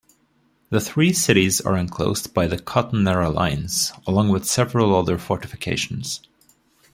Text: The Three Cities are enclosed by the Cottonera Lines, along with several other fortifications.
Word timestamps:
The 0.71 0.81
Three 0.81 1.13
Cities 1.13 1.61
are 1.61 1.77
enclosed 1.77 2.33
by 2.33 2.47
the 2.47 2.57
Cottonera 2.57 3.31
Lines, 3.31 3.93
along 4.07 4.29
with 4.29 4.45
several 4.47 4.95
other 4.95 5.19
fortifications. 5.19 6.21